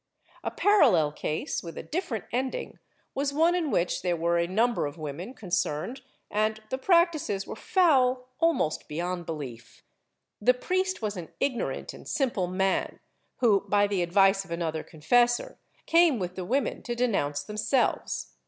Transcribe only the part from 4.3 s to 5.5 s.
a number of women